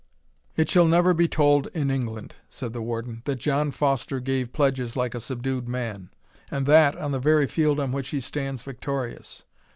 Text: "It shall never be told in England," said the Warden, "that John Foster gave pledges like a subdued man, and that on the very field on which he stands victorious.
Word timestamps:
"It 0.57 0.67
shall 0.67 0.87
never 0.87 1.13
be 1.13 1.27
told 1.27 1.67
in 1.75 1.91
England," 1.91 2.33
said 2.49 2.73
the 2.73 2.81
Warden, 2.81 3.21
"that 3.25 3.35
John 3.35 3.69
Foster 3.69 4.19
gave 4.19 4.51
pledges 4.51 4.97
like 4.97 5.13
a 5.13 5.19
subdued 5.19 5.67
man, 5.69 6.09
and 6.49 6.65
that 6.65 6.95
on 6.97 7.11
the 7.11 7.19
very 7.19 7.45
field 7.45 7.79
on 7.79 7.91
which 7.91 8.09
he 8.09 8.19
stands 8.19 8.63
victorious. 8.63 9.43